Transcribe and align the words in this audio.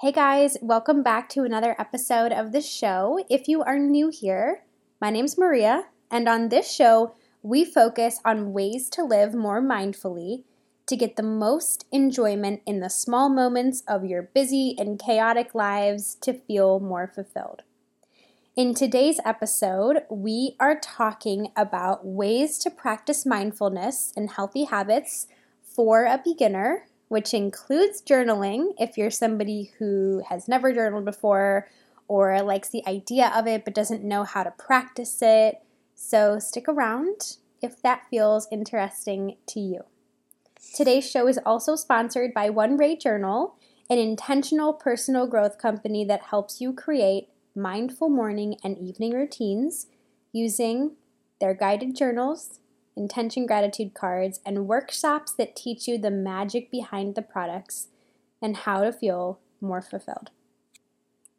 Hey 0.00 0.12
guys, 0.12 0.56
welcome 0.62 1.02
back 1.02 1.28
to 1.28 1.42
another 1.42 1.76
episode 1.78 2.32
of 2.32 2.52
the 2.52 2.62
show. 2.62 3.22
If 3.28 3.48
you 3.48 3.62
are 3.62 3.78
new 3.78 4.08
here, 4.08 4.62
my 4.98 5.10
name's 5.10 5.36
Maria, 5.36 5.88
and 6.10 6.26
on 6.26 6.48
this 6.48 6.72
show, 6.72 7.16
we 7.42 7.66
focus 7.66 8.18
on 8.24 8.54
ways 8.54 8.88
to 8.92 9.04
live 9.04 9.34
more 9.34 9.60
mindfully 9.60 10.44
to 10.86 10.96
get 10.96 11.16
the 11.16 11.22
most 11.22 11.84
enjoyment 11.92 12.62
in 12.64 12.80
the 12.80 12.88
small 12.88 13.28
moments 13.28 13.82
of 13.86 14.06
your 14.06 14.22
busy 14.22 14.74
and 14.78 14.98
chaotic 14.98 15.54
lives 15.54 16.16
to 16.22 16.32
feel 16.32 16.80
more 16.80 17.06
fulfilled. 17.06 17.60
In 18.56 18.72
today's 18.72 19.20
episode, 19.22 20.04
we 20.08 20.56
are 20.58 20.80
talking 20.80 21.48
about 21.54 22.06
ways 22.06 22.56
to 22.60 22.70
practice 22.70 23.26
mindfulness 23.26 24.14
and 24.16 24.30
healthy 24.30 24.64
habits 24.64 25.26
for 25.62 26.06
a 26.06 26.18
beginner 26.24 26.86
which 27.10 27.34
includes 27.34 28.00
journaling 28.00 28.72
if 28.78 28.96
you're 28.96 29.10
somebody 29.10 29.72
who 29.80 30.22
has 30.28 30.46
never 30.46 30.72
journaled 30.72 31.04
before 31.04 31.68
or 32.06 32.40
likes 32.40 32.68
the 32.68 32.86
idea 32.86 33.32
of 33.34 33.48
it 33.48 33.64
but 33.64 33.74
doesn't 33.74 34.04
know 34.04 34.22
how 34.22 34.44
to 34.44 34.52
practice 34.52 35.18
it. 35.20 35.60
So 35.96 36.38
stick 36.38 36.68
around 36.68 37.38
if 37.60 37.82
that 37.82 38.06
feels 38.10 38.46
interesting 38.52 39.38
to 39.48 39.58
you. 39.58 39.80
Today's 40.76 41.10
show 41.10 41.26
is 41.26 41.40
also 41.44 41.74
sponsored 41.74 42.32
by 42.32 42.48
One 42.48 42.76
Ray 42.76 42.94
Journal, 42.94 43.56
an 43.90 43.98
intentional 43.98 44.72
personal 44.72 45.26
growth 45.26 45.58
company 45.58 46.04
that 46.04 46.26
helps 46.30 46.60
you 46.60 46.72
create 46.72 47.26
mindful 47.56 48.08
morning 48.08 48.54
and 48.62 48.78
evening 48.78 49.14
routines 49.14 49.88
using 50.32 50.92
their 51.40 51.54
guided 51.54 51.96
journals 51.96 52.59
intention 52.96 53.46
gratitude 53.46 53.94
cards, 53.94 54.40
and 54.44 54.66
workshops 54.66 55.32
that 55.32 55.56
teach 55.56 55.88
you 55.88 55.98
the 55.98 56.10
magic 56.10 56.70
behind 56.70 57.14
the 57.14 57.22
products 57.22 57.88
and 58.42 58.58
how 58.58 58.82
to 58.82 58.92
feel 58.92 59.38
more 59.60 59.82
fulfilled. 59.82 60.30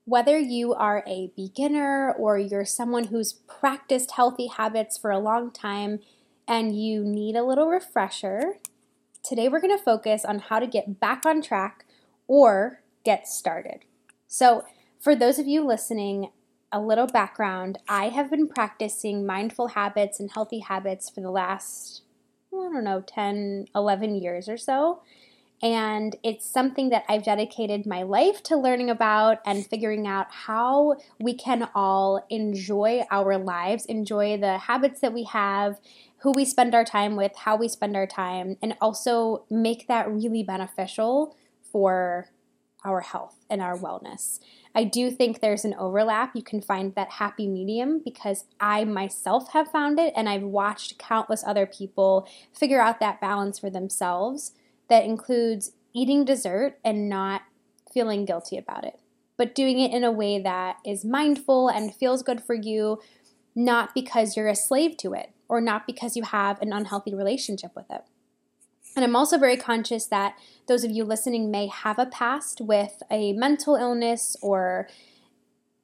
Whether 0.05 0.37
you 0.37 0.73
are 0.73 1.03
a 1.07 1.31
beginner 1.35 2.11
or 2.11 2.37
you're 2.37 2.65
someone 2.65 3.05
who's 3.05 3.34
practiced 3.34 4.11
healthy 4.11 4.48
habits 4.48 4.98
for 4.98 5.11
a 5.11 5.20
long 5.20 5.51
time 5.51 5.99
and 6.48 6.76
you 6.76 7.03
need 7.03 7.35
a 7.35 7.43
little 7.43 7.67
refresher, 7.67 8.57
today 9.23 9.48
we're 9.48 9.61
going 9.61 9.77
to 9.77 9.83
focus 9.83 10.26
on 10.26 10.39
how 10.39 10.59
to 10.59 10.67
get 10.67 10.99
back 10.99 11.26
on 11.26 11.41
track 11.41 11.85
or 12.27 12.81
get 13.04 13.27
started. 13.27 13.85
So, 14.27 14.65
for 14.99 15.15
those 15.15 15.39
of 15.39 15.48
you 15.48 15.65
listening, 15.65 16.29
a 16.71 16.79
little 16.79 17.07
background 17.07 17.77
I 17.87 18.09
have 18.09 18.29
been 18.29 18.47
practicing 18.47 19.25
mindful 19.25 19.69
habits 19.69 20.19
and 20.19 20.31
healthy 20.31 20.59
habits 20.59 21.09
for 21.09 21.21
the 21.21 21.31
last, 21.31 22.03
I 22.53 22.69
don't 22.71 22.83
know, 22.83 23.01
10, 23.01 23.67
11 23.75 24.15
years 24.15 24.47
or 24.47 24.57
so. 24.57 25.01
And 25.63 26.15
it's 26.23 26.49
something 26.49 26.89
that 26.89 27.03
I've 27.07 27.23
dedicated 27.23 27.85
my 27.85 28.01
life 28.01 28.41
to 28.43 28.57
learning 28.57 28.89
about 28.89 29.39
and 29.45 29.65
figuring 29.65 30.07
out 30.07 30.27
how 30.31 30.95
we 31.19 31.35
can 31.35 31.69
all 31.75 32.25
enjoy 32.29 33.05
our 33.11 33.37
lives, 33.37 33.85
enjoy 33.85 34.37
the 34.37 34.57
habits 34.57 35.01
that 35.01 35.13
we 35.13 35.25
have, 35.25 35.79
who 36.19 36.31
we 36.31 36.45
spend 36.45 36.73
our 36.73 36.83
time 36.83 37.15
with, 37.15 37.35
how 37.35 37.55
we 37.55 37.67
spend 37.67 37.95
our 37.95 38.07
time, 38.07 38.57
and 38.61 38.75
also 38.81 39.45
make 39.51 39.87
that 39.87 40.11
really 40.11 40.41
beneficial 40.41 41.35
for 41.71 42.29
our 42.83 43.01
health 43.01 43.45
and 43.47 43.61
our 43.61 43.77
wellness. 43.77 44.39
I 44.73 44.85
do 44.85 45.11
think 45.11 45.39
there's 45.39 45.65
an 45.65 45.75
overlap. 45.77 46.31
You 46.35 46.43
can 46.43 46.61
find 46.61 46.95
that 46.95 47.11
happy 47.13 47.47
medium 47.47 48.01
because 48.03 48.45
I 48.59 48.85
myself 48.85 49.51
have 49.51 49.69
found 49.69 49.99
it 49.99 50.13
and 50.15 50.29
I've 50.29 50.43
watched 50.43 50.97
countless 50.97 51.43
other 51.45 51.65
people 51.65 52.27
figure 52.53 52.81
out 52.81 52.99
that 52.99 53.19
balance 53.19 53.59
for 53.59 53.69
themselves 53.69 54.53
that 54.87 55.03
includes 55.03 55.73
eating 55.93 56.23
dessert 56.23 56.79
and 56.85 57.09
not 57.09 57.41
feeling 57.93 58.23
guilty 58.23 58.57
about 58.57 58.85
it, 58.85 58.99
but 59.37 59.53
doing 59.53 59.79
it 59.79 59.91
in 59.91 60.03
a 60.03 60.11
way 60.11 60.41
that 60.41 60.77
is 60.85 61.03
mindful 61.03 61.67
and 61.67 61.93
feels 61.93 62.23
good 62.23 62.41
for 62.41 62.53
you, 62.53 62.99
not 63.53 63.93
because 63.93 64.38
you're 64.38 64.47
a 64.47 64.55
slave 64.55 64.95
to 64.97 65.13
it 65.13 65.31
or 65.49 65.59
not 65.59 65.85
because 65.85 66.15
you 66.15 66.23
have 66.23 66.61
an 66.61 66.71
unhealthy 66.71 67.13
relationship 67.13 67.71
with 67.75 67.89
it. 67.89 68.03
And 68.96 69.06
I'm 69.06 69.16
also 69.16 69.38
very 69.38 69.57
conscious 69.57 70.06
that 70.07 70.35
those 70.68 70.84
of 70.84 70.91
you 70.91 71.03
listening 71.03 71.50
may 71.50 71.68
have 71.68 71.97
a 71.97 72.06
past 72.06 72.59
with 72.59 73.02
a 73.09 73.34
mental 73.34 73.75
illness 73.75 74.35
or 74.41 74.88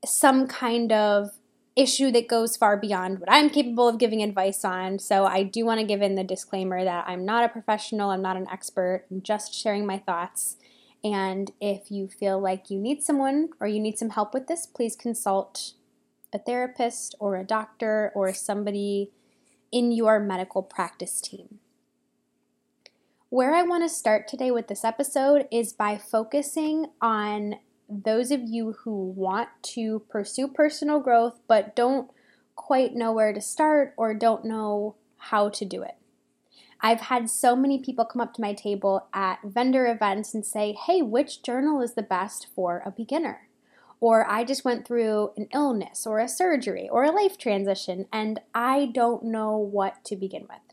some 0.05 0.47
kind 0.47 0.91
of 0.91 1.31
issue 1.75 2.11
that 2.11 2.27
goes 2.27 2.57
far 2.57 2.75
beyond 2.75 3.19
what 3.19 3.31
I'm 3.31 3.49
capable 3.49 3.87
of 3.87 3.99
giving 3.99 4.23
advice 4.23 4.65
on. 4.65 4.97
So 4.99 5.25
I 5.25 5.43
do 5.43 5.63
want 5.63 5.79
to 5.79 5.85
give 5.85 6.01
in 6.01 6.15
the 6.15 6.23
disclaimer 6.23 6.83
that 6.83 7.05
I'm 7.07 7.23
not 7.23 7.43
a 7.43 7.49
professional, 7.49 8.09
I'm 8.09 8.21
not 8.21 8.35
an 8.35 8.47
expert, 8.51 9.05
I'm 9.11 9.21
just 9.21 9.53
sharing 9.53 9.85
my 9.85 9.99
thoughts. 9.99 10.57
And 11.03 11.51
if 11.61 11.91
you 11.91 12.07
feel 12.07 12.39
like 12.39 12.71
you 12.71 12.79
need 12.79 13.03
someone 13.03 13.49
or 13.59 13.67
you 13.67 13.79
need 13.79 13.99
some 13.99 14.09
help 14.09 14.33
with 14.33 14.47
this, 14.47 14.65
please 14.65 14.95
consult 14.95 15.73
a 16.33 16.39
therapist 16.39 17.15
or 17.19 17.37
a 17.37 17.45
doctor 17.45 18.11
or 18.15 18.33
somebody 18.33 19.11
in 19.71 19.91
your 19.91 20.19
medical 20.19 20.63
practice 20.63 21.21
team. 21.21 21.59
Where 23.29 23.53
I 23.53 23.63
want 23.63 23.83
to 23.83 23.89
start 23.89 24.25
today 24.29 24.51
with 24.51 24.69
this 24.69 24.85
episode 24.85 25.49
is 25.51 25.73
by 25.73 25.97
focusing 25.97 26.85
on 27.01 27.55
those 27.89 28.31
of 28.31 28.39
you 28.45 28.77
who 28.83 29.09
want 29.17 29.49
to 29.73 29.99
pursue 30.09 30.47
personal 30.47 31.01
growth 31.01 31.37
but 31.45 31.75
don't 31.75 32.09
quite 32.55 32.95
know 32.95 33.11
where 33.11 33.33
to 33.33 33.41
start 33.41 33.93
or 33.97 34.13
don't 34.13 34.45
know 34.45 34.95
how 35.17 35.49
to 35.49 35.65
do 35.65 35.83
it. 35.83 35.95
I've 36.79 37.01
had 37.01 37.29
so 37.29 37.53
many 37.53 37.79
people 37.79 38.05
come 38.05 38.21
up 38.21 38.33
to 38.35 38.41
my 38.41 38.53
table 38.53 39.09
at 39.13 39.39
vendor 39.43 39.87
events 39.87 40.33
and 40.33 40.45
say, 40.45 40.71
hey, 40.71 41.01
which 41.01 41.43
journal 41.43 41.81
is 41.81 41.95
the 41.95 42.03
best 42.03 42.47
for 42.55 42.81
a 42.85 42.91
beginner? 42.91 43.49
Or 43.99 44.25
I 44.29 44.45
just 44.45 44.63
went 44.63 44.87
through 44.87 45.31
an 45.35 45.49
illness 45.53 46.07
or 46.07 46.19
a 46.19 46.29
surgery 46.29 46.87
or 46.87 47.03
a 47.03 47.11
life 47.11 47.37
transition 47.37 48.05
and 48.13 48.39
I 48.55 48.85
don't 48.85 49.25
know 49.25 49.57
what 49.57 50.05
to 50.05 50.15
begin 50.15 50.43
with. 50.43 50.66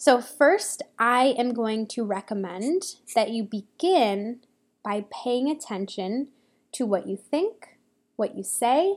So, 0.00 0.22
first, 0.22 0.82
I 0.98 1.34
am 1.36 1.52
going 1.52 1.86
to 1.88 2.04
recommend 2.04 2.94
that 3.14 3.32
you 3.32 3.44
begin 3.44 4.40
by 4.82 5.04
paying 5.12 5.50
attention 5.50 6.28
to 6.72 6.86
what 6.86 7.06
you 7.06 7.18
think, 7.18 7.76
what 8.16 8.34
you 8.34 8.42
say, 8.42 8.94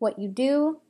what 0.00 0.18
you 0.18 0.28
do, 0.28 0.80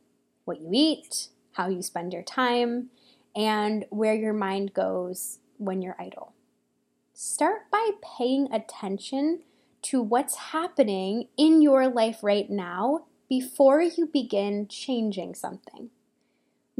what 0.47 0.63
you 0.63 0.71
eat, 0.73 1.29
how 1.53 1.69
you 1.69 1.83
spend 1.83 2.15
your 2.15 2.23
time, 2.23 2.89
and 3.37 3.85
where 3.91 4.15
your 4.15 4.33
mind 4.33 4.73
goes 4.73 5.41
when 5.59 5.83
you're 5.83 6.01
idle. 6.01 6.33
Start 7.13 7.71
by 7.71 7.91
paying 8.17 8.51
attention 8.51 9.43
to 9.83 10.01
what's 10.01 10.37
happening 10.37 11.29
in 11.37 11.61
your 11.61 11.87
life 11.87 12.21
right 12.23 12.49
now 12.49 13.05
before 13.29 13.83
you 13.83 14.07
begin 14.07 14.69
changing 14.69 15.35
something. 15.35 15.91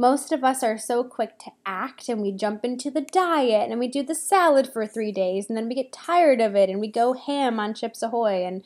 Most 0.01 0.33
of 0.33 0.43
us 0.43 0.63
are 0.63 0.79
so 0.79 1.05
quick 1.05 1.39
to 1.41 1.51
act 1.67 2.09
and 2.09 2.23
we 2.23 2.33
jump 2.33 2.65
into 2.65 2.91
the 2.91 3.03
diet 3.03 3.71
and 3.71 3.79
we 3.79 3.87
do 3.87 4.03
the 4.03 4.15
salad 4.15 4.73
for 4.73 4.87
three 4.87 5.13
days 5.13 5.47
and 5.47 5.59
then 5.59 5.69
we 5.69 5.75
get 5.75 5.93
tired 5.93 6.41
of 6.41 6.57
it 6.57 6.71
and 6.71 6.81
we 6.81 6.89
go 6.91 7.13
ham 7.13 7.61
on 7.61 7.75
Chips 7.75 8.03
Ahoy. 8.03 8.47
And 8.47 8.65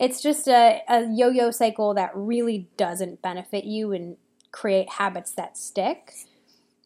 it's 0.00 0.20
just 0.20 0.48
a, 0.48 0.80
a 0.88 1.06
yo 1.08 1.28
yo 1.28 1.52
cycle 1.52 1.94
that 1.94 2.10
really 2.16 2.66
doesn't 2.76 3.22
benefit 3.22 3.62
you 3.62 3.92
and 3.92 4.16
create 4.50 4.94
habits 4.94 5.30
that 5.34 5.56
stick. 5.56 6.14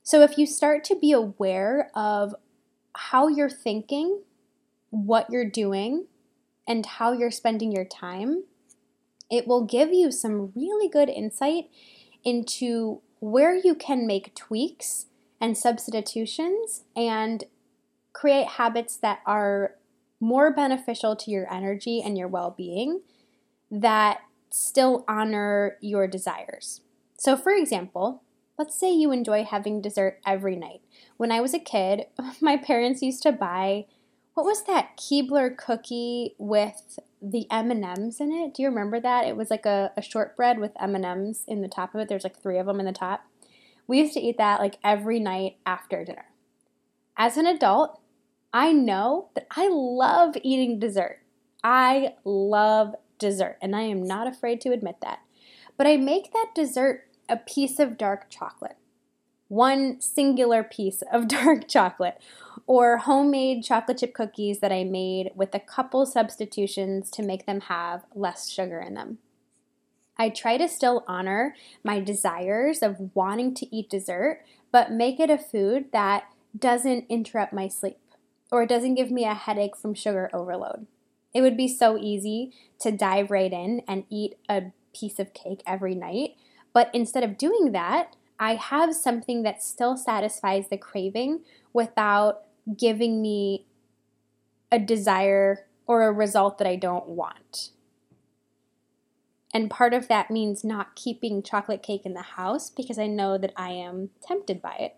So 0.02 0.20
if 0.20 0.36
you 0.36 0.44
start 0.44 0.84
to 0.84 0.94
be 0.94 1.12
aware 1.12 1.90
of 1.94 2.34
how 2.94 3.28
you're 3.28 3.48
thinking, 3.48 4.20
what 4.90 5.28
you're 5.30 5.48
doing, 5.48 6.04
and 6.68 6.84
how 6.84 7.12
you're 7.12 7.30
spending 7.30 7.72
your 7.72 7.86
time, 7.86 8.44
it 9.30 9.48
will 9.48 9.64
give 9.64 9.94
you 9.94 10.12
some 10.12 10.52
really 10.54 10.90
good 10.90 11.08
insight 11.08 11.70
into 12.24 13.00
where 13.20 13.54
you 13.54 13.74
can 13.74 14.06
make 14.06 14.34
tweaks 14.34 15.06
and 15.40 15.56
substitutions 15.56 16.84
and 16.94 17.44
create 18.12 18.46
habits 18.46 18.96
that 18.96 19.20
are 19.26 19.74
more 20.20 20.52
beneficial 20.52 21.14
to 21.14 21.30
your 21.30 21.52
energy 21.52 22.00
and 22.02 22.16
your 22.16 22.28
well 22.28 22.54
being 22.56 23.02
that 23.70 24.20
still 24.50 25.04
honor 25.06 25.76
your 25.80 26.06
desires. 26.06 26.80
So, 27.18 27.36
for 27.36 27.52
example, 27.52 28.22
let's 28.58 28.78
say 28.78 28.92
you 28.92 29.12
enjoy 29.12 29.44
having 29.44 29.82
dessert 29.82 30.20
every 30.26 30.56
night. 30.56 30.80
When 31.16 31.32
I 31.32 31.40
was 31.40 31.52
a 31.52 31.58
kid, 31.58 32.06
my 32.40 32.56
parents 32.56 33.02
used 33.02 33.22
to 33.24 33.32
buy 33.32 33.86
what 34.36 34.44
was 34.44 34.64
that 34.64 34.98
Keebler 34.98 35.56
cookie 35.56 36.34
with 36.36 36.98
the 37.22 37.50
M&Ms 37.50 38.20
in 38.20 38.30
it? 38.30 38.52
Do 38.52 38.62
you 38.62 38.68
remember 38.68 39.00
that? 39.00 39.26
It 39.26 39.34
was 39.34 39.48
like 39.48 39.64
a, 39.64 39.92
a 39.96 40.02
shortbread 40.02 40.58
with 40.58 40.72
M&Ms 40.78 41.44
in 41.48 41.62
the 41.62 41.68
top 41.68 41.94
of 41.94 42.02
it. 42.02 42.08
There's 42.10 42.22
like 42.22 42.38
three 42.38 42.58
of 42.58 42.66
them 42.66 42.78
in 42.78 42.84
the 42.84 42.92
top. 42.92 43.24
We 43.86 43.98
used 43.98 44.12
to 44.12 44.20
eat 44.20 44.36
that 44.36 44.60
like 44.60 44.78
every 44.84 45.20
night 45.20 45.56
after 45.64 46.04
dinner. 46.04 46.26
As 47.16 47.38
an 47.38 47.46
adult, 47.46 47.98
I 48.52 48.72
know 48.72 49.30
that 49.36 49.46
I 49.52 49.68
love 49.68 50.36
eating 50.42 50.78
dessert. 50.78 51.20
I 51.64 52.16
love 52.22 52.94
dessert, 53.18 53.56
and 53.62 53.74
I 53.74 53.82
am 53.82 54.04
not 54.04 54.26
afraid 54.26 54.60
to 54.60 54.72
admit 54.72 54.96
that. 55.00 55.20
But 55.78 55.86
I 55.86 55.96
make 55.96 56.34
that 56.34 56.50
dessert 56.54 57.04
a 57.26 57.38
piece 57.38 57.78
of 57.78 57.96
dark 57.96 58.28
chocolate 58.28 58.76
one 59.48 60.00
singular 60.00 60.62
piece 60.62 61.02
of 61.12 61.28
dark 61.28 61.68
chocolate 61.68 62.18
or 62.66 62.98
homemade 62.98 63.62
chocolate 63.62 63.98
chip 63.98 64.12
cookies 64.12 64.58
that 64.58 64.72
I 64.72 64.84
made 64.84 65.30
with 65.34 65.54
a 65.54 65.60
couple 65.60 66.04
substitutions 66.04 67.10
to 67.12 67.22
make 67.22 67.46
them 67.46 67.60
have 67.62 68.04
less 68.14 68.50
sugar 68.50 68.80
in 68.80 68.94
them. 68.94 69.18
I 70.18 70.30
try 70.30 70.56
to 70.56 70.68
still 70.68 71.04
honor 71.06 71.54
my 71.84 72.00
desires 72.00 72.82
of 72.82 73.10
wanting 73.14 73.54
to 73.54 73.76
eat 73.76 73.90
dessert, 73.90 74.44
but 74.72 74.90
make 74.90 75.20
it 75.20 75.30
a 75.30 75.38
food 75.38 75.86
that 75.92 76.24
doesn't 76.58 77.06
interrupt 77.08 77.52
my 77.52 77.68
sleep 77.68 77.98
or 78.50 78.66
doesn't 78.66 78.94
give 78.94 79.10
me 79.10 79.24
a 79.24 79.34
headache 79.34 79.76
from 79.76 79.94
sugar 79.94 80.30
overload. 80.32 80.86
It 81.34 81.42
would 81.42 81.56
be 81.56 81.68
so 81.68 81.98
easy 81.98 82.52
to 82.80 82.90
dive 82.90 83.30
right 83.30 83.52
in 83.52 83.82
and 83.86 84.04
eat 84.08 84.36
a 84.48 84.72
piece 84.94 85.18
of 85.18 85.34
cake 85.34 85.62
every 85.66 85.94
night, 85.94 86.36
but 86.72 86.90
instead 86.94 87.22
of 87.22 87.36
doing 87.36 87.72
that, 87.72 88.16
I 88.38 88.54
have 88.54 88.94
something 88.94 89.42
that 89.42 89.62
still 89.62 89.96
satisfies 89.96 90.68
the 90.68 90.78
craving 90.78 91.40
without 91.72 92.45
giving 92.74 93.22
me 93.22 93.66
a 94.72 94.78
desire 94.78 95.66
or 95.86 96.06
a 96.06 96.12
result 96.12 96.58
that 96.58 96.66
I 96.66 96.76
don't 96.76 97.08
want. 97.08 97.70
And 99.54 99.70
part 99.70 99.94
of 99.94 100.08
that 100.08 100.30
means 100.30 100.64
not 100.64 100.96
keeping 100.96 101.42
chocolate 101.42 101.82
cake 101.82 102.04
in 102.04 102.14
the 102.14 102.22
house 102.22 102.68
because 102.68 102.98
I 102.98 103.06
know 103.06 103.38
that 103.38 103.52
I 103.56 103.70
am 103.70 104.10
tempted 104.20 104.60
by 104.60 104.76
it. 104.78 104.96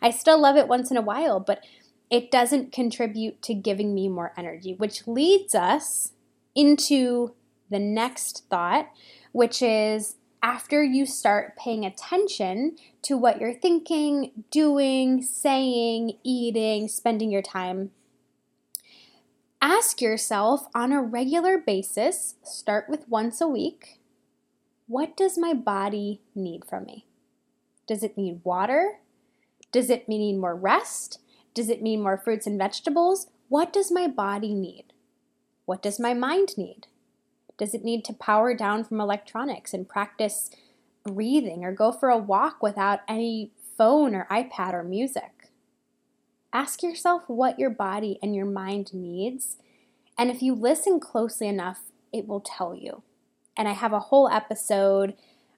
I 0.00 0.10
still 0.10 0.40
love 0.40 0.56
it 0.56 0.68
once 0.68 0.90
in 0.90 0.96
a 0.96 1.02
while, 1.02 1.38
but 1.38 1.64
it 2.10 2.30
doesn't 2.30 2.72
contribute 2.72 3.42
to 3.42 3.54
giving 3.54 3.94
me 3.94 4.08
more 4.08 4.32
energy, 4.36 4.74
which 4.74 5.06
leads 5.06 5.54
us 5.54 6.12
into 6.54 7.34
the 7.70 7.78
next 7.78 8.44
thought, 8.48 8.88
which 9.32 9.62
is 9.62 10.16
after 10.44 10.84
you 10.84 11.06
start 11.06 11.56
paying 11.56 11.84
attention 11.84 12.76
to 13.02 13.16
what 13.16 13.40
you're 13.40 13.54
thinking, 13.54 14.44
doing, 14.50 15.22
saying, 15.22 16.12
eating, 16.22 16.86
spending 16.86 17.32
your 17.32 17.42
time 17.42 17.90
Ask 19.66 20.02
yourself 20.02 20.66
on 20.74 20.92
a 20.92 21.00
regular 21.00 21.56
basis, 21.56 22.34
start 22.42 22.86
with 22.86 23.08
once 23.08 23.40
a 23.40 23.48
week, 23.48 23.98
what 24.86 25.16
does 25.16 25.38
my 25.38 25.54
body 25.54 26.20
need 26.34 26.66
from 26.66 26.84
me? 26.84 27.06
Does 27.88 28.02
it 28.02 28.18
need 28.18 28.42
water? 28.44 28.98
Does 29.72 29.88
it 29.88 30.06
need 30.06 30.36
more 30.36 30.54
rest? 30.54 31.18
Does 31.54 31.70
it 31.70 31.80
need 31.80 31.96
more 31.96 32.18
fruits 32.18 32.46
and 32.46 32.58
vegetables? 32.58 33.28
What 33.48 33.72
does 33.72 33.90
my 33.90 34.06
body 34.06 34.52
need? 34.52 34.92
What 35.64 35.82
does 35.82 35.98
my 35.98 36.12
mind 36.12 36.58
need? 36.58 36.86
Does 37.56 37.74
it 37.74 37.84
need 37.84 38.04
to 38.06 38.12
power 38.12 38.54
down 38.54 38.84
from 38.84 39.00
electronics 39.00 39.72
and 39.72 39.88
practice 39.88 40.50
breathing 41.04 41.64
or 41.64 41.72
go 41.72 41.92
for 41.92 42.08
a 42.08 42.18
walk 42.18 42.62
without 42.62 43.00
any 43.08 43.50
phone 43.76 44.14
or 44.14 44.26
iPad 44.30 44.72
or 44.72 44.82
music? 44.82 45.50
Ask 46.52 46.82
yourself 46.82 47.22
what 47.26 47.58
your 47.58 47.70
body 47.70 48.18
and 48.22 48.34
your 48.34 48.46
mind 48.46 48.94
needs. 48.94 49.56
And 50.16 50.30
if 50.30 50.42
you 50.42 50.54
listen 50.54 51.00
closely 51.00 51.48
enough, 51.48 51.80
it 52.12 52.28
will 52.28 52.40
tell 52.40 52.74
you. 52.74 53.02
And 53.56 53.68
I 53.68 53.72
have 53.72 53.92
a 53.92 54.00
whole 54.00 54.28
episode. 54.28 55.14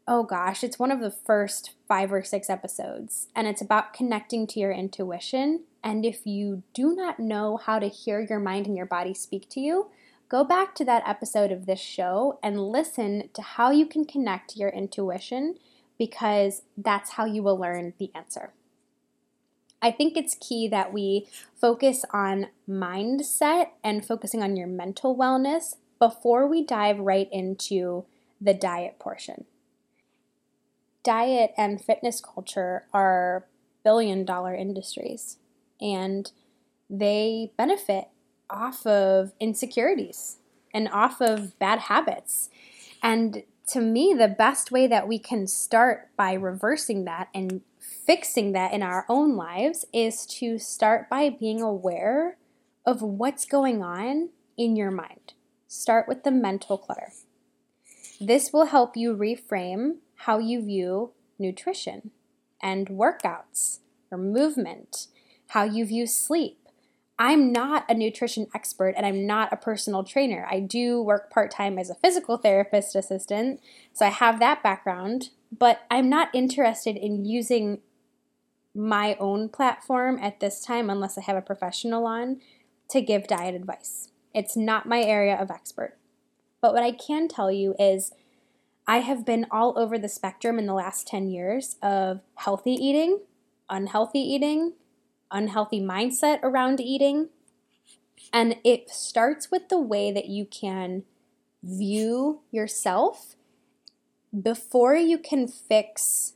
Oh 0.09 0.23
gosh, 0.23 0.65
it's 0.65 0.79
one 0.79 0.91
of 0.91 1.01
the 1.01 1.11
first 1.11 1.73
five 1.87 2.13
or 2.13 2.23
six 2.23 2.49
episodes, 2.49 3.27
and 3.35 3.47
it's 3.47 3.61
about 3.61 3.93
connecting 3.93 4.47
to 4.49 4.61
your 4.61 4.73
intuition. 4.73 5.65
And 5.83 6.07
if 6.07 6.27
you 6.27 6.63
do 6.73 6.95
not 6.95 7.21
know 7.21 7.57
how 7.59 7.79
to 7.79 7.89
hear 7.89 8.21
your 8.21 8.39
mind 8.39 8.67
and 8.67 8.77
your 8.77 8.87
body 8.87 9.15
speak 9.15 9.49
to 9.51 9.61
you, 9.61 9.89
go 10.29 10.45
back 10.45 10.75
to 10.75 10.85
that 10.85 11.07
episode 11.07 11.53
of 11.53 11.67
this 11.67 11.81
show 11.81 12.39
and 12.43 12.69
listen 12.71 13.31
to 13.35 13.43
how 13.43 13.71
you 13.71 13.87
can 13.87 14.05
connect 14.05 14.51
to 14.51 14.59
your 14.59 14.71
intuition 14.71 15.57
because 15.99 16.63
that's 16.77 17.11
how 17.11 17.25
you 17.25 17.43
will 17.43 17.59
learn 17.59 17.95
the 17.99 18.11
answer. 18.15 18.53
I 19.81 19.91
think 19.91 20.17
it's 20.17 20.37
key 20.41 20.69
that 20.69 20.93
we 20.93 21.29
focus 21.55 22.05
on 22.13 22.49
mindset 22.69 23.69
and 23.85 24.05
focusing 24.05 24.43
on 24.43 24.57
your 24.57 24.67
mental 24.67 25.17
wellness 25.17 25.77
before 25.99 26.47
we 26.47 26.65
dive 26.65 26.99
right 26.99 27.29
into 27.31 28.05
the 28.41 28.55
diet 28.55 28.99
portion. 28.99 29.45
Diet 31.05 31.53
and 31.57 31.81
fitness 31.81 32.21
culture 32.21 32.85
are 32.93 33.47
billion 33.85 34.25
dollar 34.25 34.55
industries 34.55 35.39
and 35.81 36.33
they 36.91 37.53
benefit 37.57 38.09
off 38.51 38.87
of 38.87 39.33
insecurities 39.41 40.39
and 40.73 40.89
off 40.89 41.21
of 41.21 41.59
bad 41.59 41.81
habits. 41.81 42.51
And 43.03 43.43
to 43.69 43.81
me, 43.81 44.15
the 44.17 44.29
best 44.29 44.71
way 44.71 44.87
that 44.87 45.09
we 45.09 45.19
can 45.19 45.47
start 45.47 46.11
by 46.17 46.35
reversing 46.35 47.05
that 47.05 47.29
and 47.35 47.63
fixing 47.79 48.53
that 48.53 48.73
in 48.73 48.83
our 48.83 49.05
own 49.09 49.37
lives 49.37 49.85
is 49.93 50.27
to 50.27 50.59
start 50.59 51.09
by 51.11 51.31
being 51.31 51.61
aware 51.61 52.37
of 52.85 53.03
what's 53.03 53.45
going 53.45 53.83
on 53.83 54.31
in 54.57 54.77
your 54.77 54.91
mind. 54.91 55.35
Start 55.67 56.07
with 56.07 56.23
the 56.23 56.31
mental 56.31 56.79
clutter. 56.79 57.13
This 58.21 58.53
will 58.53 58.67
help 58.67 58.97
you 58.97 59.15
reframe 59.15 59.97
how 60.21 60.39
you 60.39 60.63
view 60.65 61.13
nutrition 61.39 62.13
and 62.63 62.89
workouts 62.89 63.81
or 64.11 64.19
movement, 64.19 65.09
how 65.49 65.65
you 65.65 65.85
view 65.85 66.07
sleep. 66.07 66.66
I'm 67.19 67.51
not 67.51 67.85
a 67.89 67.95
nutrition 67.95 68.47
expert 68.55 68.95
and 68.97 69.07
I'm 69.07 69.27
not 69.27 69.53
a 69.53 69.57
personal 69.57 70.05
trainer. 70.05 70.47
I 70.51 70.61
do 70.61 71.03
work 71.03 71.31
part 71.31 71.51
time 71.51 71.79
as 71.79 71.89
a 71.89 71.95
physical 71.95 72.37
therapist 72.37 72.95
assistant, 72.95 73.61
so 73.93 74.05
I 74.05 74.11
have 74.11 74.39
that 74.39 74.63
background, 74.63 75.31
but 75.57 75.81
I'm 75.91 76.11
not 76.11 76.29
interested 76.35 76.97
in 76.97 77.25
using 77.25 77.81
my 78.75 79.17
own 79.19 79.49
platform 79.49 80.19
at 80.21 80.41
this 80.41 80.63
time, 80.63 80.91
unless 80.91 81.17
I 81.17 81.23
have 81.23 81.37
a 81.37 81.43
professional 81.43 82.05
on, 82.05 82.43
to 82.91 83.01
give 83.01 83.27
diet 83.27 83.55
advice. 83.55 84.11
It's 84.35 84.57
not 84.57 84.87
my 84.87 85.01
area 85.01 85.35
of 85.35 85.51
expert. 85.51 85.97
But 86.61 86.75
what 86.75 86.83
I 86.83 86.93
can 86.93 87.27
tell 87.29 87.51
you 87.51 87.75
is 87.79 88.13
I 88.87 88.99
have 88.99 89.25
been 89.25 89.47
all 89.51 89.79
over 89.79 89.99
the 89.99 90.09
spectrum 90.09 90.59
in 90.59 90.67
the 90.67 90.75
last 90.75 91.09
10 91.09 91.31
years 91.31 91.77
of 91.83 92.21
healthy 92.35 92.73
eating, 92.73 93.21
unhealthy 93.71 94.21
eating, 94.21 94.75
unhealthy 95.31 95.81
mindset 95.81 96.41
around 96.43 96.81
eating. 96.81 97.29
And 98.33 98.57
it 98.65 98.91
starts 98.91 99.51
with 99.51 99.69
the 99.69 99.81
way 99.81 100.11
that 100.13 100.27
you 100.27 100.47
can 100.47 101.05
view 101.63 102.41
yourself 102.51 103.37
before 104.43 104.95
you 104.97 105.19
can 105.19 105.49
fix 105.49 106.35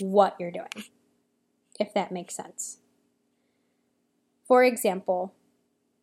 what 0.00 0.36
you're 0.38 0.50
doing 0.50 0.84
if 1.80 1.94
that 1.94 2.12
makes 2.12 2.36
sense. 2.36 2.78
For 4.46 4.62
example, 4.62 5.32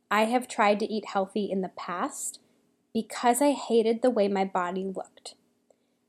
I 0.09 0.23
have 0.23 0.47
tried 0.47 0.79
to 0.79 0.91
eat 0.91 1.05
healthy 1.05 1.51
in 1.51 1.61
the 1.61 1.69
past 1.69 2.39
because 2.93 3.41
I 3.41 3.51
hated 3.51 4.01
the 4.01 4.09
way 4.09 4.27
my 4.27 4.43
body 4.43 4.83
looked. 4.83 5.35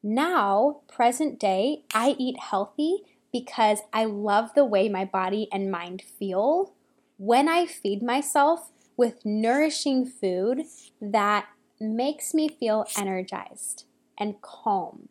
Now, 0.02 0.80
present 0.88 1.38
day, 1.38 1.82
I 1.92 2.16
eat 2.18 2.38
healthy 2.38 3.02
because 3.32 3.80
I 3.92 4.04
love 4.04 4.50
the 4.54 4.64
way 4.64 4.88
my 4.88 5.04
body 5.04 5.48
and 5.52 5.70
mind 5.70 6.02
feel 6.18 6.74
when 7.16 7.48
I 7.48 7.66
feed 7.66 8.02
myself 8.02 8.70
with 8.96 9.24
nourishing 9.24 10.06
food 10.06 10.64
that 11.00 11.46
makes 11.80 12.34
me 12.34 12.48
feel 12.48 12.86
energized 12.96 13.84
and 14.18 14.40
calm. 14.40 15.08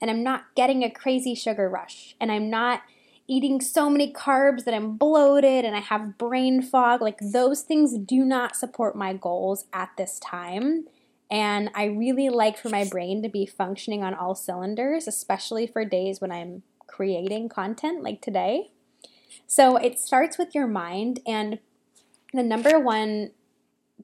And 0.00 0.10
I'm 0.10 0.22
not 0.22 0.54
getting 0.56 0.82
a 0.82 0.90
crazy 0.90 1.34
sugar 1.34 1.68
rush, 1.68 2.16
and 2.20 2.32
I'm 2.32 2.48
not 2.48 2.82
eating 3.28 3.60
so 3.60 3.88
many 3.88 4.12
carbs 4.12 4.64
that 4.64 4.74
I'm 4.74 4.96
bloated 4.96 5.64
and 5.64 5.76
I 5.76 5.80
have 5.80 6.18
brain 6.18 6.60
fog. 6.62 7.00
Like, 7.00 7.18
those 7.20 7.62
things 7.62 7.96
do 7.96 8.24
not 8.24 8.56
support 8.56 8.96
my 8.96 9.12
goals 9.12 9.66
at 9.72 9.90
this 9.96 10.18
time. 10.18 10.86
And 11.30 11.70
I 11.76 11.84
really 11.84 12.28
like 12.28 12.58
for 12.58 12.70
my 12.70 12.84
brain 12.84 13.22
to 13.22 13.28
be 13.28 13.46
functioning 13.46 14.02
on 14.02 14.14
all 14.14 14.34
cylinders, 14.34 15.06
especially 15.06 15.68
for 15.68 15.84
days 15.84 16.20
when 16.20 16.32
I'm 16.32 16.64
creating 16.90 17.48
content 17.48 18.02
like 18.02 18.20
today. 18.20 18.70
So 19.46 19.76
it 19.76 19.98
starts 19.98 20.38
with 20.38 20.54
your 20.54 20.66
mind. 20.66 21.20
And 21.26 21.60
the 22.32 22.42
number 22.42 22.78
one 22.78 23.30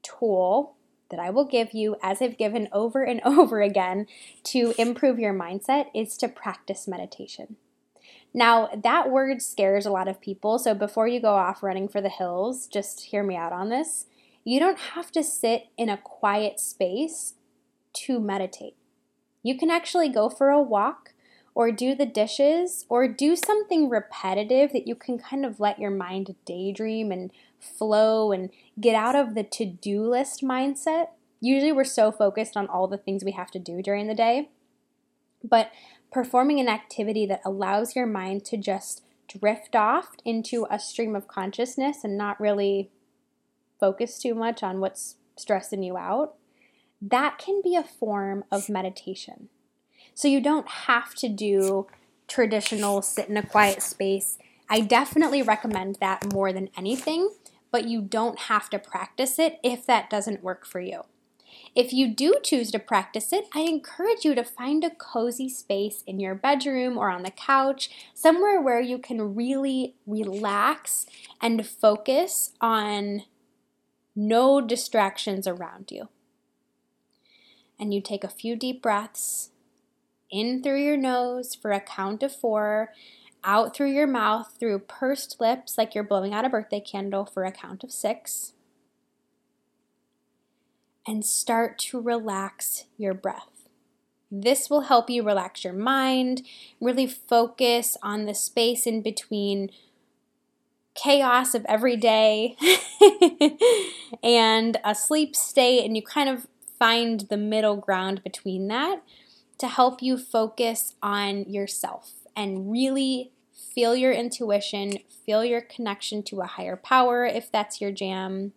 tool 0.02 0.76
that 1.10 1.20
I 1.20 1.30
will 1.30 1.44
give 1.44 1.72
you, 1.72 1.96
as 2.02 2.20
I've 2.20 2.38
given 2.38 2.68
over 2.72 3.02
and 3.02 3.20
over 3.24 3.60
again, 3.60 4.06
to 4.44 4.74
improve 4.78 5.18
your 5.18 5.34
mindset 5.34 5.86
is 5.94 6.16
to 6.18 6.28
practice 6.28 6.88
meditation. 6.88 7.56
Now, 8.34 8.68
that 8.82 9.10
word 9.10 9.40
scares 9.40 9.86
a 9.86 9.90
lot 9.90 10.08
of 10.08 10.20
people, 10.20 10.58
so 10.58 10.74
before 10.74 11.08
you 11.08 11.20
go 11.20 11.34
off 11.34 11.62
running 11.62 11.88
for 11.88 12.02
the 12.02 12.10
hills, 12.10 12.66
just 12.66 13.06
hear 13.06 13.22
me 13.22 13.34
out 13.34 13.52
on 13.52 13.70
this. 13.70 14.06
You 14.44 14.60
don't 14.60 14.78
have 14.78 15.10
to 15.12 15.22
sit 15.22 15.68
in 15.78 15.88
a 15.88 15.96
quiet 15.96 16.60
space 16.60 17.34
to 17.94 18.20
meditate. 18.20 18.76
You 19.42 19.56
can 19.56 19.70
actually 19.70 20.08
go 20.08 20.28
for 20.28 20.50
a 20.50 20.60
walk 20.60 21.14
or 21.56 21.72
do 21.72 21.94
the 21.94 22.04
dishes 22.04 22.84
or 22.90 23.08
do 23.08 23.34
something 23.34 23.88
repetitive 23.88 24.74
that 24.74 24.86
you 24.86 24.94
can 24.94 25.18
kind 25.18 25.44
of 25.46 25.58
let 25.58 25.78
your 25.78 25.90
mind 25.90 26.36
daydream 26.44 27.10
and 27.10 27.32
flow 27.58 28.30
and 28.30 28.50
get 28.78 28.94
out 28.94 29.16
of 29.16 29.34
the 29.34 29.42
to 29.42 29.64
do 29.64 30.02
list 30.02 30.42
mindset. 30.42 31.06
Usually, 31.40 31.72
we're 31.72 31.84
so 31.84 32.12
focused 32.12 32.58
on 32.58 32.66
all 32.66 32.86
the 32.86 32.98
things 32.98 33.24
we 33.24 33.32
have 33.32 33.50
to 33.52 33.58
do 33.58 33.80
during 33.80 34.06
the 34.06 34.14
day. 34.14 34.50
But 35.42 35.70
performing 36.12 36.60
an 36.60 36.68
activity 36.68 37.24
that 37.24 37.40
allows 37.42 37.96
your 37.96 38.06
mind 38.06 38.44
to 38.46 38.58
just 38.58 39.02
drift 39.26 39.74
off 39.74 40.10
into 40.26 40.66
a 40.70 40.78
stream 40.78 41.16
of 41.16 41.26
consciousness 41.26 42.04
and 42.04 42.18
not 42.18 42.38
really 42.38 42.90
focus 43.80 44.18
too 44.18 44.34
much 44.34 44.62
on 44.62 44.80
what's 44.80 45.16
stressing 45.38 45.82
you 45.82 45.96
out, 45.96 46.34
that 47.00 47.38
can 47.38 47.62
be 47.64 47.76
a 47.76 47.82
form 47.82 48.44
of 48.52 48.68
meditation. 48.68 49.48
So 50.16 50.28
you 50.28 50.40
don't 50.40 50.66
have 50.66 51.14
to 51.16 51.28
do 51.28 51.86
traditional 52.26 53.02
sit 53.02 53.28
in 53.28 53.36
a 53.36 53.44
quiet 53.44 53.82
space. 53.82 54.38
I 54.68 54.80
definitely 54.80 55.42
recommend 55.42 55.96
that 55.96 56.32
more 56.32 56.54
than 56.54 56.70
anything, 56.74 57.28
but 57.70 57.86
you 57.86 58.00
don't 58.00 58.38
have 58.38 58.70
to 58.70 58.78
practice 58.78 59.38
it 59.38 59.60
if 59.62 59.84
that 59.84 60.08
doesn't 60.08 60.42
work 60.42 60.64
for 60.64 60.80
you. 60.80 61.02
If 61.74 61.92
you 61.92 62.08
do 62.08 62.36
choose 62.42 62.70
to 62.70 62.78
practice 62.78 63.30
it, 63.30 63.44
I 63.54 63.60
encourage 63.60 64.24
you 64.24 64.34
to 64.34 64.42
find 64.42 64.82
a 64.84 64.90
cozy 64.90 65.50
space 65.50 66.02
in 66.06 66.18
your 66.18 66.34
bedroom 66.34 66.96
or 66.96 67.10
on 67.10 67.22
the 67.22 67.30
couch, 67.30 67.90
somewhere 68.14 68.58
where 68.58 68.80
you 68.80 68.96
can 68.96 69.34
really 69.34 69.96
relax 70.06 71.04
and 71.42 71.66
focus 71.66 72.52
on 72.62 73.24
no 74.14 74.62
distractions 74.62 75.46
around 75.46 75.90
you. 75.90 76.08
And 77.78 77.92
you 77.92 78.00
take 78.00 78.24
a 78.24 78.28
few 78.28 78.56
deep 78.56 78.80
breaths 78.80 79.50
in 80.30 80.62
through 80.62 80.82
your 80.82 80.96
nose 80.96 81.54
for 81.54 81.70
a 81.70 81.80
count 81.80 82.22
of 82.22 82.34
four, 82.34 82.92
out 83.44 83.74
through 83.74 83.92
your 83.92 84.06
mouth 84.06 84.54
through 84.58 84.80
pursed 84.80 85.40
lips 85.40 85.78
like 85.78 85.94
you're 85.94 86.04
blowing 86.04 86.34
out 86.34 86.44
a 86.44 86.48
birthday 86.48 86.80
candle 86.80 87.24
for 87.24 87.44
a 87.44 87.52
count 87.52 87.84
of 87.84 87.92
six 87.92 88.52
and 91.06 91.24
start 91.24 91.78
to 91.78 92.00
relax 92.00 92.84
your 92.98 93.14
breath. 93.14 93.68
This 94.30 94.68
will 94.68 94.82
help 94.82 95.08
you 95.08 95.22
relax 95.22 95.62
your 95.62 95.72
mind, 95.72 96.42
really 96.80 97.06
focus 97.06 97.96
on 98.02 98.26
the 98.26 98.34
space 98.34 98.86
in 98.86 99.00
between 99.00 99.70
chaos 100.94 101.54
of 101.54 101.64
every 101.68 101.96
day 101.96 102.56
and 104.22 104.78
a 104.84 104.94
sleep 104.94 105.36
state, 105.36 105.84
and 105.84 105.94
you 105.94 106.02
kind 106.02 106.28
of 106.28 106.48
find 106.78 107.20
the 107.20 107.36
middle 107.36 107.76
ground 107.76 108.22
between 108.24 108.66
that 108.66 109.00
to 109.58 109.68
help 109.68 110.02
you 110.02 110.18
focus 110.18 110.94
on 111.02 111.44
yourself 111.50 112.12
and 112.36 112.70
really 112.70 113.32
feel 113.74 113.96
your 113.96 114.12
intuition, 114.12 114.98
feel 115.24 115.44
your 115.44 115.60
connection 115.60 116.22
to 116.24 116.40
a 116.40 116.46
higher 116.46 116.76
power 116.76 117.24
if 117.24 117.50
that's 117.50 117.80
your 117.80 117.90
jam, 117.90 118.52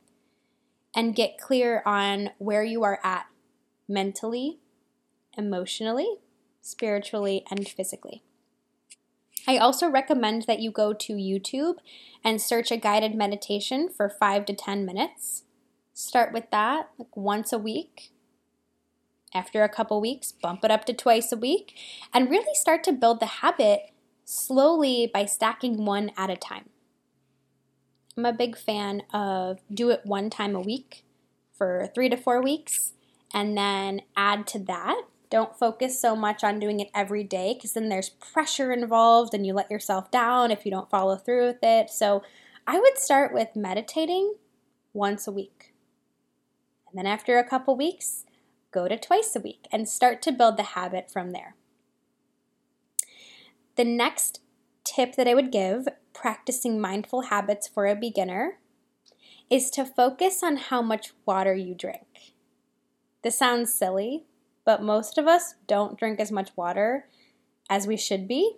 and 0.95 1.15
get 1.15 1.37
clear 1.37 1.81
on 1.85 2.31
where 2.37 2.63
you 2.63 2.83
are 2.83 2.99
at 3.03 3.27
mentally, 3.87 4.59
emotionally, 5.37 6.17
spiritually, 6.61 7.45
and 7.49 7.67
physically. 7.67 8.23
I 9.47 9.57
also 9.57 9.89
recommend 9.89 10.43
that 10.43 10.59
you 10.59 10.71
go 10.71 10.93
to 10.93 11.13
YouTube 11.13 11.77
and 12.23 12.41
search 12.41 12.71
a 12.71 12.77
guided 12.77 13.15
meditation 13.15 13.89
for 13.89 14.09
five 14.09 14.45
to 14.45 14.53
10 14.53 14.85
minutes. 14.85 15.43
Start 15.93 16.33
with 16.33 16.51
that 16.51 16.89
like 16.97 17.15
once 17.15 17.51
a 17.51 17.57
week. 17.57 18.11
After 19.33 19.63
a 19.63 19.69
couple 19.69 20.01
weeks, 20.01 20.31
bump 20.31 20.63
it 20.63 20.71
up 20.71 20.85
to 20.85 20.93
twice 20.93 21.31
a 21.31 21.37
week 21.37 21.75
and 22.13 22.29
really 22.29 22.55
start 22.55 22.83
to 22.85 22.91
build 22.91 23.19
the 23.19 23.25
habit 23.27 23.91
slowly 24.25 25.09
by 25.11 25.25
stacking 25.25 25.85
one 25.85 26.11
at 26.17 26.29
a 26.29 26.35
time. 26.35 26.69
I'm 28.17 28.25
a 28.25 28.33
big 28.33 28.57
fan 28.57 29.03
of 29.13 29.59
do 29.73 29.91
it 29.91 30.01
one 30.03 30.29
time 30.29 30.55
a 30.55 30.59
week 30.59 31.05
for 31.53 31.89
three 31.93 32.09
to 32.09 32.17
four 32.17 32.41
weeks 32.41 32.93
and 33.33 33.57
then 33.57 34.01
add 34.17 34.47
to 34.47 34.59
that. 34.59 35.03
Don't 35.29 35.57
focus 35.57 36.01
so 36.01 36.15
much 36.15 36.43
on 36.43 36.59
doing 36.59 36.79
it 36.79 36.89
every 36.95 37.23
day 37.23 37.53
because 37.53 37.73
then 37.73 37.89
there's 37.89 38.09
pressure 38.09 38.71
involved 38.71 39.33
and 39.33 39.45
you 39.45 39.53
let 39.53 39.69
yourself 39.69 40.09
down 40.09 40.49
if 40.49 40.65
you 40.65 40.71
don't 40.71 40.89
follow 40.89 41.15
through 41.15 41.47
with 41.47 41.63
it. 41.63 41.91
So 41.91 42.23
I 42.65 42.79
would 42.79 42.97
start 42.97 43.33
with 43.33 43.55
meditating 43.55 44.33
once 44.93 45.27
a 45.27 45.31
week. 45.31 45.73
And 46.89 46.97
then 46.97 47.05
after 47.05 47.37
a 47.37 47.47
couple 47.47 47.75
weeks, 47.75 48.25
go 48.71 48.87
to 48.87 48.97
twice 48.97 49.35
a 49.35 49.39
week 49.39 49.67
and 49.71 49.87
start 49.87 50.21
to 50.23 50.31
build 50.31 50.57
the 50.57 50.63
habit 50.63 51.09
from 51.11 51.31
there. 51.31 51.55
The 53.75 53.83
next 53.83 54.41
tip 54.83 55.15
that 55.15 55.27
I 55.27 55.33
would 55.33 55.51
give 55.51 55.87
practicing 56.13 56.81
mindful 56.81 57.23
habits 57.23 57.67
for 57.67 57.87
a 57.87 57.95
beginner 57.95 58.59
is 59.49 59.69
to 59.71 59.85
focus 59.85 60.43
on 60.43 60.57
how 60.57 60.81
much 60.81 61.13
water 61.25 61.53
you 61.53 61.73
drink. 61.73 62.33
This 63.23 63.37
sounds 63.37 63.73
silly, 63.73 64.25
but 64.65 64.83
most 64.83 65.17
of 65.17 65.27
us 65.27 65.55
don't 65.67 65.97
drink 65.97 66.19
as 66.19 66.31
much 66.31 66.51
water 66.55 67.07
as 67.69 67.87
we 67.87 67.97
should 67.97 68.27
be 68.27 68.57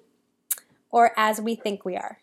or 0.89 1.11
as 1.17 1.39
we 1.39 1.55
think 1.55 1.85
we 1.85 1.95
are. 1.95 2.19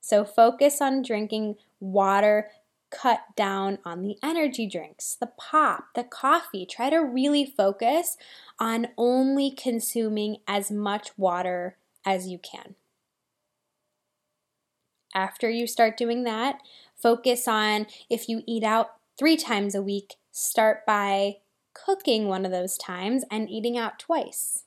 So 0.00 0.24
focus 0.24 0.80
on 0.80 1.02
drinking 1.02 1.56
water, 1.78 2.48
cut 2.90 3.20
down 3.36 3.78
on 3.84 4.02
the 4.02 4.16
energy 4.22 4.66
drinks, 4.66 5.16
the 5.18 5.30
pop, 5.38 5.88
the 5.94 6.04
coffee. 6.04 6.66
Try 6.66 6.90
to 6.90 6.98
really 6.98 7.44
focus 7.44 8.16
on 8.58 8.88
only 8.98 9.50
consuming 9.50 10.38
as 10.46 10.70
much 10.70 11.16
water 11.16 11.76
as 12.04 12.28
you 12.28 12.38
can. 12.38 12.74
After 15.14 15.50
you 15.50 15.66
start 15.66 15.96
doing 15.96 16.24
that, 16.24 16.60
focus 16.96 17.48
on 17.48 17.86
if 18.08 18.28
you 18.28 18.42
eat 18.46 18.62
out 18.62 18.92
three 19.18 19.36
times 19.36 19.74
a 19.74 19.82
week, 19.82 20.14
start 20.30 20.86
by 20.86 21.36
cooking 21.74 22.28
one 22.28 22.44
of 22.44 22.52
those 22.52 22.76
times 22.76 23.24
and 23.30 23.50
eating 23.50 23.76
out 23.76 23.98
twice. 23.98 24.64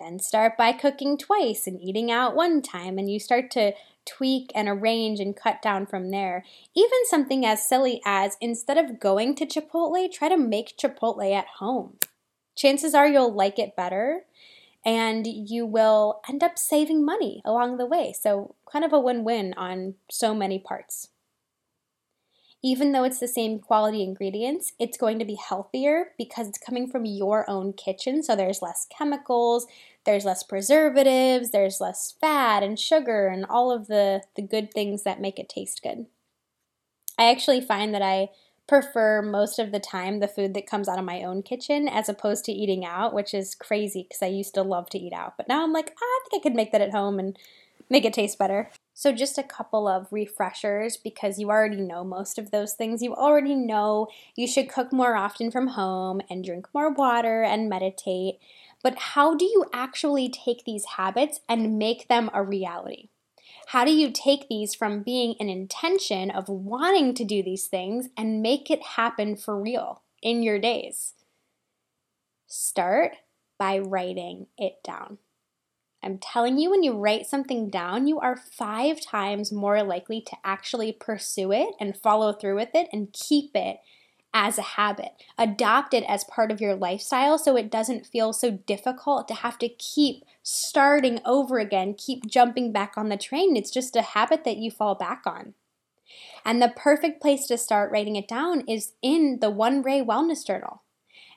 Then 0.00 0.18
start 0.18 0.56
by 0.56 0.72
cooking 0.72 1.18
twice 1.18 1.66
and 1.66 1.80
eating 1.80 2.10
out 2.10 2.34
one 2.34 2.62
time, 2.62 2.98
and 2.98 3.10
you 3.10 3.20
start 3.20 3.50
to 3.52 3.72
tweak 4.06 4.50
and 4.54 4.68
arrange 4.68 5.20
and 5.20 5.36
cut 5.36 5.60
down 5.60 5.86
from 5.86 6.10
there. 6.10 6.44
Even 6.74 6.98
something 7.04 7.44
as 7.44 7.68
silly 7.68 8.00
as 8.04 8.36
instead 8.40 8.78
of 8.78 8.98
going 8.98 9.34
to 9.36 9.46
Chipotle, 9.46 10.10
try 10.10 10.28
to 10.28 10.36
make 10.36 10.76
Chipotle 10.76 11.32
at 11.32 11.46
home. 11.58 11.98
Chances 12.56 12.94
are 12.94 13.06
you'll 13.06 13.32
like 13.32 13.58
it 13.58 13.76
better 13.76 14.24
and 14.84 15.26
you 15.26 15.66
will 15.66 16.20
end 16.28 16.42
up 16.42 16.58
saving 16.58 17.04
money 17.04 17.42
along 17.44 17.76
the 17.76 17.86
way. 17.86 18.14
So, 18.18 18.54
kind 18.70 18.84
of 18.84 18.92
a 18.92 19.00
win 19.00 19.24
win 19.24 19.54
on 19.56 19.94
so 20.10 20.34
many 20.34 20.58
parts. 20.58 21.08
Even 22.62 22.92
though 22.92 23.04
it's 23.04 23.18
the 23.18 23.28
same 23.28 23.58
quality 23.58 24.02
ingredients, 24.02 24.72
it's 24.78 24.98
going 24.98 25.18
to 25.18 25.24
be 25.24 25.36
healthier 25.36 26.12
because 26.18 26.46
it's 26.48 26.58
coming 26.58 26.86
from 26.86 27.06
your 27.06 27.48
own 27.48 27.72
kitchen. 27.72 28.22
So, 28.22 28.34
there's 28.34 28.62
less 28.62 28.86
chemicals, 28.96 29.66
there's 30.04 30.24
less 30.24 30.42
preservatives, 30.42 31.50
there's 31.50 31.80
less 31.80 32.14
fat 32.20 32.62
and 32.62 32.78
sugar, 32.78 33.28
and 33.28 33.44
all 33.44 33.70
of 33.70 33.86
the, 33.86 34.22
the 34.36 34.42
good 34.42 34.72
things 34.72 35.02
that 35.02 35.20
make 35.20 35.38
it 35.38 35.48
taste 35.48 35.82
good. 35.82 36.06
I 37.18 37.30
actually 37.30 37.60
find 37.60 37.94
that 37.94 38.02
I 38.02 38.30
prefer 38.66 39.20
most 39.20 39.58
of 39.58 39.72
the 39.72 39.80
time 39.80 40.20
the 40.20 40.28
food 40.28 40.54
that 40.54 40.66
comes 40.66 40.88
out 40.88 40.98
of 40.98 41.04
my 41.04 41.22
own 41.22 41.42
kitchen 41.42 41.88
as 41.88 42.08
opposed 42.08 42.44
to 42.44 42.52
eating 42.52 42.84
out, 42.84 43.12
which 43.12 43.34
is 43.34 43.54
crazy 43.54 44.04
because 44.04 44.22
I 44.22 44.26
used 44.26 44.54
to 44.54 44.62
love 44.62 44.88
to 44.90 44.98
eat 44.98 45.12
out. 45.12 45.34
But 45.36 45.48
now 45.48 45.64
I'm 45.64 45.72
like, 45.72 45.90
ah, 45.90 46.02
I 46.02 46.20
think 46.30 46.40
I 46.40 46.48
could 46.48 46.56
make 46.56 46.70
that 46.72 46.80
at 46.80 46.92
home 46.92 47.18
and 47.18 47.36
make 47.90 48.04
it 48.04 48.12
taste 48.12 48.38
better. 48.38 48.70
So, 48.94 49.12
just 49.12 49.38
a 49.38 49.42
couple 49.42 49.88
of 49.88 50.06
refreshers 50.12 50.96
because 50.96 51.38
you 51.38 51.50
already 51.50 51.80
know 51.80 52.04
most 52.04 52.38
of 52.38 52.52
those 52.52 52.74
things. 52.74 53.02
You 53.02 53.14
already 53.14 53.54
know 53.54 54.06
you 54.36 54.46
should 54.46 54.68
cook 54.68 54.92
more 54.92 55.16
often 55.16 55.50
from 55.50 55.68
home 55.68 56.20
and 56.30 56.44
drink 56.44 56.68
more 56.72 56.92
water 56.92 57.42
and 57.42 57.68
meditate. 57.68 58.38
But 58.82 58.98
how 58.98 59.34
do 59.34 59.44
you 59.44 59.66
actually 59.72 60.28
take 60.28 60.64
these 60.64 60.84
habits 60.96 61.40
and 61.48 61.78
make 61.78 62.08
them 62.08 62.30
a 62.32 62.42
reality? 62.42 63.08
How 63.68 63.84
do 63.84 63.92
you 63.92 64.10
take 64.10 64.48
these 64.48 64.74
from 64.74 65.02
being 65.02 65.36
an 65.38 65.48
intention 65.48 66.30
of 66.30 66.48
wanting 66.48 67.14
to 67.14 67.24
do 67.24 67.42
these 67.42 67.66
things 67.66 68.08
and 68.16 68.42
make 68.42 68.70
it 68.70 68.82
happen 68.82 69.36
for 69.36 69.60
real 69.60 70.02
in 70.22 70.42
your 70.42 70.58
days? 70.58 71.14
Start 72.46 73.12
by 73.58 73.78
writing 73.78 74.46
it 74.58 74.82
down. 74.82 75.18
I'm 76.02 76.18
telling 76.18 76.58
you, 76.58 76.70
when 76.70 76.82
you 76.82 76.96
write 76.96 77.26
something 77.26 77.68
down, 77.68 78.06
you 78.06 78.18
are 78.18 78.36
five 78.36 79.00
times 79.00 79.52
more 79.52 79.82
likely 79.82 80.22
to 80.22 80.36
actually 80.42 80.92
pursue 80.92 81.52
it 81.52 81.74
and 81.78 81.96
follow 81.96 82.32
through 82.32 82.56
with 82.56 82.70
it 82.74 82.88
and 82.92 83.12
keep 83.12 83.50
it 83.54 83.78
as 84.32 84.58
a 84.58 84.62
habit. 84.62 85.12
Adopt 85.38 85.94
it 85.94 86.04
as 86.08 86.24
part 86.24 86.50
of 86.50 86.60
your 86.60 86.74
lifestyle 86.74 87.38
so 87.38 87.56
it 87.56 87.70
doesn't 87.70 88.06
feel 88.06 88.32
so 88.32 88.50
difficult 88.50 89.28
to 89.28 89.34
have 89.34 89.58
to 89.58 89.68
keep 89.68 90.24
starting 90.42 91.20
over 91.24 91.58
again, 91.58 91.94
keep 91.94 92.26
jumping 92.26 92.72
back 92.72 92.94
on 92.96 93.08
the 93.08 93.16
train. 93.16 93.56
It's 93.56 93.70
just 93.70 93.96
a 93.96 94.02
habit 94.02 94.44
that 94.44 94.56
you 94.56 94.70
fall 94.70 94.94
back 94.94 95.22
on. 95.26 95.54
And 96.44 96.60
the 96.60 96.72
perfect 96.74 97.20
place 97.20 97.46
to 97.46 97.58
start 97.58 97.90
writing 97.90 98.16
it 98.16 98.28
down 98.28 98.62
is 98.66 98.92
in 99.02 99.38
the 99.40 99.50
One 99.50 99.82
Ray 99.82 100.00
Wellness 100.00 100.46
Journal. 100.46 100.82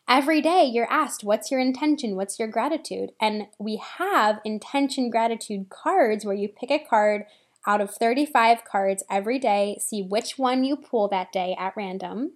Every 0.07 0.41
day 0.41 0.65
you're 0.65 0.91
asked, 0.91 1.23
What's 1.23 1.49
your 1.49 1.59
intention? 1.59 2.15
What's 2.15 2.37
your 2.37 2.47
gratitude? 2.47 3.11
And 3.21 3.47
we 3.57 3.81
have 3.97 4.39
intention 4.43 5.09
gratitude 5.09 5.69
cards 5.69 6.25
where 6.25 6.35
you 6.35 6.49
pick 6.49 6.71
a 6.71 6.79
card 6.79 7.25
out 7.65 7.81
of 7.81 7.91
35 7.91 8.65
cards 8.65 9.03
every 9.09 9.39
day, 9.39 9.77
see 9.79 10.01
which 10.01 10.37
one 10.37 10.65
you 10.65 10.75
pull 10.75 11.07
that 11.07 11.31
day 11.31 11.55
at 11.57 11.75
random. 11.77 12.33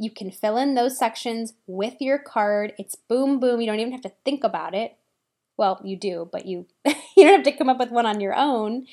You 0.00 0.10
can 0.10 0.30
fill 0.30 0.56
in 0.56 0.74
those 0.74 0.96
sections 0.96 1.52
with 1.66 1.96
your 2.00 2.18
card. 2.18 2.72
It's 2.78 2.94
boom, 2.94 3.38
boom. 3.38 3.60
You 3.60 3.66
don't 3.66 3.80
even 3.80 3.92
have 3.92 4.00
to 4.00 4.12
think 4.24 4.42
about 4.42 4.74
it. 4.74 4.96
Well, 5.58 5.78
you 5.84 5.94
do, 5.94 6.26
but 6.32 6.46
you 6.46 6.64
you 6.86 6.94
don't 7.18 7.34
have 7.34 7.42
to 7.42 7.52
come 7.52 7.68
up 7.68 7.78
with 7.78 7.90
one 7.90 8.06
on 8.06 8.18
your 8.18 8.34
own. 8.34 8.86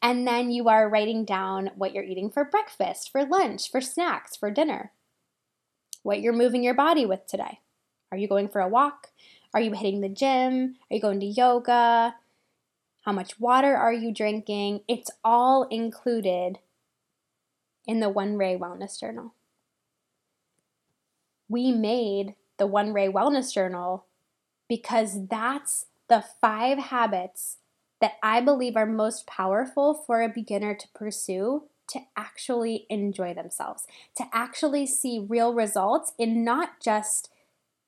And 0.00 0.28
then 0.28 0.52
you 0.52 0.68
are 0.68 0.88
writing 0.88 1.24
down 1.24 1.72
what 1.74 1.92
you're 1.92 2.04
eating 2.04 2.30
for 2.30 2.44
breakfast, 2.44 3.10
for 3.10 3.24
lunch, 3.24 3.68
for 3.68 3.80
snacks, 3.80 4.36
for 4.36 4.48
dinner. 4.48 4.92
What 6.04 6.20
you're 6.20 6.32
moving 6.32 6.62
your 6.62 6.74
body 6.74 7.04
with 7.04 7.26
today. 7.26 7.58
Are 8.12 8.16
you 8.16 8.28
going 8.28 8.48
for 8.48 8.60
a 8.60 8.68
walk? 8.68 9.08
Are 9.54 9.60
you 9.60 9.72
hitting 9.72 10.02
the 10.02 10.08
gym? 10.08 10.76
Are 10.88 10.94
you 10.94 11.00
going 11.00 11.18
to 11.18 11.26
yoga? 11.26 12.14
How 13.00 13.10
much 13.12 13.40
water 13.40 13.76
are 13.76 13.92
you 13.92 14.14
drinking? 14.14 14.82
It's 14.86 15.10
all 15.24 15.64
included 15.64 16.60
in 17.88 17.98
the 17.98 18.08
One 18.08 18.36
Ray 18.36 18.56
Wellness 18.56 19.00
Journal. 19.00 19.34
We 21.48 21.72
made 21.72 22.34
the 22.58 22.66
One 22.66 22.92
Ray 22.92 23.08
Wellness 23.08 23.52
Journal 23.52 24.06
because 24.68 25.26
that's 25.28 25.86
the 26.08 26.24
five 26.40 26.78
habits 26.78 27.58
that 28.00 28.14
I 28.22 28.40
believe 28.40 28.76
are 28.76 28.86
most 28.86 29.26
powerful 29.26 29.94
for 29.94 30.22
a 30.22 30.28
beginner 30.28 30.74
to 30.74 30.88
pursue 30.94 31.64
to 31.88 32.00
actually 32.16 32.86
enjoy 32.88 33.34
themselves, 33.34 33.86
to 34.16 34.24
actually 34.32 34.86
see 34.86 35.24
real 35.26 35.54
results 35.54 36.12
in 36.18 36.44
not 36.44 36.80
just 36.82 37.30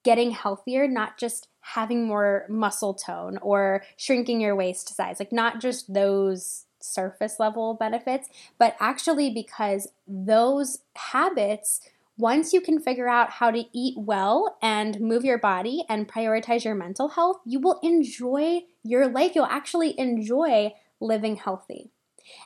getting 0.05 0.31
healthier, 0.31 0.87
not 0.87 1.19
just 1.19 1.49
having 1.61 2.07
more 2.07 2.47
muscle 2.49 2.95
tone 2.95 3.39
or 3.39 3.83
shrinking 3.97 4.41
your 4.41 4.55
waist 4.55 4.95
size, 4.95 5.19
like 5.19 5.33
not 5.33 5.61
just 5.61 5.93
those 5.93 6.67
surface 6.79 7.41
level 7.41 7.75
benefits, 7.75 8.29
but 8.59 8.77
actually 8.79 9.31
because 9.31 9.89
those 10.07 10.79
habits 10.95 11.81
once 12.19 12.53
you 12.53 12.61
can 12.61 12.81
figure 12.81 13.09
out 13.09 13.31
how 13.31 13.51
to 13.51 13.65
eat 13.73 13.95
well 13.97 14.57
and 14.63 15.01
move 15.01 15.25
your 15.25 15.39
body 15.39 15.85
and 15.89 16.09
prioritize 16.09 16.65
your 16.65 16.75
mental 16.75 17.09
health, 17.09 17.41
you 17.45 17.61
will 17.61 17.79
enjoy 17.83 18.61
your 18.83 19.07
life. 19.07 19.33
You'll 19.35 19.45
actually 19.47 19.99
enjoy 19.99 20.75
living 21.01 21.37
healthy. 21.37 21.91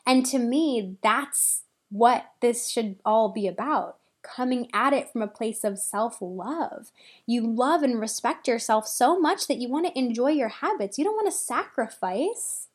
And 0.06 0.26
to 0.26 0.38
me, 0.38 0.96
that's 1.02 1.62
what 1.88 2.32
this 2.40 2.68
should 2.68 2.96
all 3.04 3.28
be 3.28 3.46
about 3.46 3.96
coming 4.22 4.68
at 4.72 4.92
it 4.92 5.10
from 5.10 5.22
a 5.22 5.28
place 5.28 5.64
of 5.64 5.78
self 5.78 6.18
love. 6.20 6.90
You 7.26 7.46
love 7.46 7.82
and 7.82 8.00
respect 8.00 8.48
yourself 8.48 8.86
so 8.86 9.18
much 9.18 9.46
that 9.46 9.58
you 9.58 9.68
want 9.68 9.86
to 9.86 9.98
enjoy 9.98 10.30
your 10.30 10.48
habits. 10.48 10.98
You 10.98 11.04
don't 11.04 11.14
want 11.14 11.28
to 11.28 11.36
sacrifice. 11.36 12.68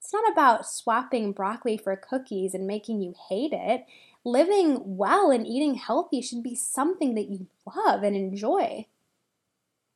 It's 0.00 0.12
not 0.12 0.30
about 0.30 0.66
swapping 0.66 1.32
broccoli 1.32 1.76
for 1.76 1.94
cookies 1.96 2.54
and 2.54 2.66
making 2.66 3.00
you 3.02 3.14
hate 3.28 3.52
it. 3.52 3.86
Living 4.24 4.96
well 4.96 5.30
and 5.30 5.46
eating 5.46 5.74
healthy 5.74 6.20
should 6.20 6.42
be 6.42 6.54
something 6.54 7.14
that 7.14 7.28
you 7.28 7.46
love 7.74 8.02
and 8.02 8.14
enjoy. 8.14 8.86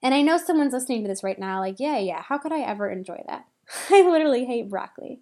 And 0.03 0.15
I 0.15 0.23
know 0.23 0.39
someone's 0.39 0.73
listening 0.73 1.03
to 1.03 1.09
this 1.09 1.23
right 1.23 1.39
now, 1.39 1.61
like, 1.61 1.77
yeah, 1.79 1.99
yeah, 1.99 2.23
how 2.23 2.39
could 2.39 2.53
I 2.53 2.61
ever 2.61 2.91
enjoy 2.91 3.23
that? 3.27 3.47
I 3.91 4.03
literally 4.03 4.45
hate 4.45 4.69
broccoli. 4.69 5.21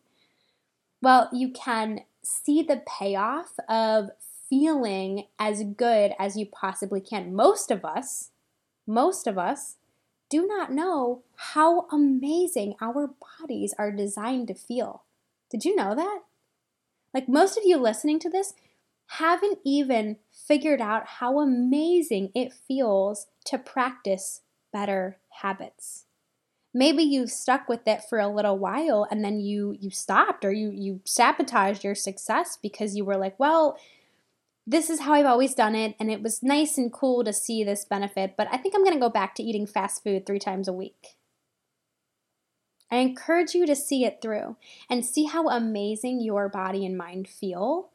Well, 1.00 1.28
you 1.32 1.50
can 1.50 2.00
see 2.22 2.62
the 2.62 2.82
payoff 2.86 3.54
of 3.68 4.10
feeling 4.48 5.26
as 5.38 5.64
good 5.64 6.12
as 6.18 6.36
you 6.36 6.46
possibly 6.46 7.00
can. 7.00 7.34
Most 7.34 7.70
of 7.70 7.84
us, 7.84 8.30
most 8.86 9.26
of 9.26 9.38
us, 9.38 9.76
do 10.28 10.46
not 10.46 10.72
know 10.72 11.22
how 11.36 11.86
amazing 11.92 12.74
our 12.80 13.10
bodies 13.40 13.74
are 13.78 13.90
designed 13.90 14.48
to 14.48 14.54
feel. 14.54 15.02
Did 15.50 15.64
you 15.64 15.76
know 15.76 15.94
that? 15.94 16.20
Like 17.12 17.28
most 17.28 17.58
of 17.58 17.64
you 17.64 17.76
listening 17.76 18.18
to 18.20 18.30
this 18.30 18.54
haven't 19.18 19.58
even 19.64 20.16
figured 20.30 20.80
out 20.80 21.06
how 21.06 21.40
amazing 21.40 22.30
it 22.34 22.52
feels 22.52 23.26
to 23.44 23.58
practice 23.58 24.40
better 24.72 25.18
habits. 25.42 26.04
Maybe 26.72 27.02
you 27.02 27.26
stuck 27.26 27.68
with 27.68 27.86
it 27.86 28.02
for 28.08 28.18
a 28.18 28.28
little 28.28 28.58
while 28.58 29.06
and 29.10 29.22
then 29.22 29.38
you 29.40 29.76
you 29.78 29.90
stopped 29.90 30.46
or 30.46 30.52
you 30.52 30.70
you 30.70 31.00
sabotaged 31.04 31.84
your 31.84 31.94
success 31.94 32.58
because 32.62 32.96
you 32.96 33.04
were 33.04 33.18
like, 33.18 33.38
well, 33.38 33.76
this 34.66 34.88
is 34.88 35.00
how 35.00 35.12
I've 35.12 35.26
always 35.26 35.54
done 35.54 35.74
it, 35.74 35.96
and 35.98 36.10
it 36.10 36.22
was 36.22 36.42
nice 36.42 36.78
and 36.78 36.92
cool 36.92 37.24
to 37.24 37.32
see 37.32 37.64
this 37.64 37.84
benefit, 37.84 38.34
but 38.38 38.48
I 38.50 38.56
think 38.56 38.74
I'm 38.74 38.84
going 38.84 38.94
to 38.94 39.00
go 39.00 39.10
back 39.10 39.34
to 39.34 39.42
eating 39.42 39.66
fast 39.66 40.04
food 40.04 40.24
three 40.24 40.38
times 40.38 40.68
a 40.68 40.72
week. 40.72 41.16
I 42.90 42.96
encourage 42.96 43.54
you 43.54 43.66
to 43.66 43.74
see 43.74 44.04
it 44.04 44.20
through 44.22 44.56
and 44.88 45.04
see 45.04 45.24
how 45.24 45.48
amazing 45.48 46.20
your 46.20 46.48
body 46.48 46.86
and 46.86 46.96
mind 46.96 47.26
feel 47.26 47.91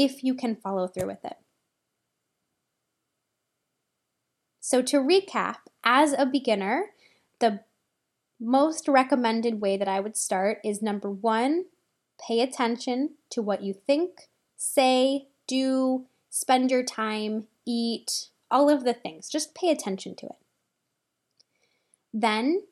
if 0.00 0.24
you 0.24 0.34
can 0.34 0.56
follow 0.56 0.86
through 0.86 1.06
with 1.06 1.22
it. 1.26 1.36
So, 4.60 4.80
to 4.80 4.96
recap, 4.96 5.56
as 5.84 6.14
a 6.14 6.24
beginner, 6.24 6.92
the 7.38 7.60
most 8.40 8.88
recommended 8.88 9.60
way 9.60 9.76
that 9.76 9.88
I 9.88 10.00
would 10.00 10.16
start 10.16 10.58
is 10.64 10.80
number 10.80 11.10
one, 11.10 11.66
pay 12.18 12.40
attention 12.40 13.10
to 13.28 13.42
what 13.42 13.62
you 13.62 13.74
think, 13.74 14.30
say, 14.56 15.26
do, 15.46 16.06
spend 16.30 16.70
your 16.70 16.82
time, 16.82 17.44
eat, 17.66 18.28
all 18.50 18.70
of 18.70 18.84
the 18.84 18.94
things. 18.94 19.28
Just 19.28 19.54
pay 19.54 19.70
attention 19.70 20.14
to 20.16 20.26
it. 20.26 20.38
Then 22.14 22.62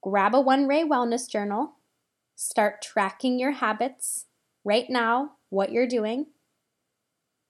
grab 0.00 0.32
a 0.32 0.40
One 0.40 0.68
Ray 0.68 0.84
Wellness 0.84 1.28
Journal, 1.28 1.72
start 2.36 2.82
tracking 2.82 3.40
your 3.40 3.52
habits 3.52 4.26
right 4.64 4.88
now, 4.88 5.32
what 5.50 5.72
you're 5.72 5.88
doing 5.88 6.26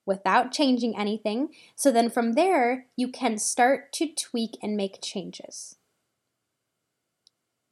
without 0.09 0.51
changing 0.51 0.97
anything. 0.97 1.49
So 1.75 1.91
then 1.91 2.09
from 2.09 2.33
there, 2.33 2.87
you 2.95 3.09
can 3.09 3.37
start 3.37 3.93
to 3.93 4.11
tweak 4.11 4.57
and 4.59 4.75
make 4.75 5.03
changes. 5.03 5.75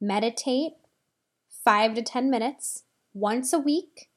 Meditate 0.00 0.74
five 1.50 1.94
to 1.94 2.02
10 2.02 2.30
minutes 2.30 2.84
once 3.12 3.52
a 3.52 3.58
week 3.58 4.08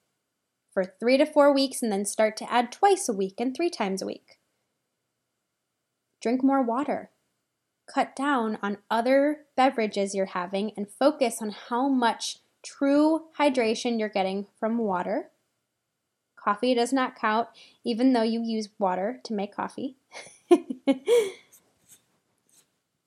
for 0.72 0.84
three 0.86 1.18
to 1.18 1.26
four 1.26 1.52
weeks 1.52 1.82
and 1.82 1.92
then 1.92 2.06
start 2.06 2.38
to 2.38 2.54
add 2.54 2.72
twice 2.72 3.10
a 3.10 3.14
week 3.14 3.40
and 3.40 3.58
three 3.58 3.72
times 3.72 4.04
a 4.04 4.06
week. 4.06 4.38
Drink 6.22 6.44
more 6.44 6.62
water. 6.62 7.10
Cut 7.92 8.16
down 8.16 8.60
on 8.62 8.78
other 8.92 9.46
beverages 9.58 10.14
you're 10.14 10.28
having 10.28 10.74
and 10.78 10.88
focus 10.88 11.42
on 11.42 11.56
how 11.70 11.90
much 11.90 12.38
true 12.62 13.24
hydration 13.40 13.98
you're 13.98 14.10
getting 14.10 14.46
from 14.60 14.78
water. 14.78 15.32
Coffee 16.44 16.74
does 16.74 16.92
not 16.92 17.16
count, 17.16 17.48
even 17.84 18.14
though 18.14 18.24
you 18.24 18.42
use 18.42 18.70
water 18.80 19.20
to 19.24 19.34
make 19.34 19.56
coffee. 19.56 19.96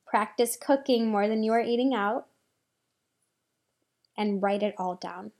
Practice 0.07 0.57
cooking 0.57 1.09
more 1.09 1.27
than 1.27 1.43
you 1.43 1.53
are 1.53 1.61
eating 1.61 1.93
out. 1.95 2.27
And 4.17 4.41
write 4.41 4.63
it 4.63 4.77
all 4.79 4.95
down. 4.95 5.33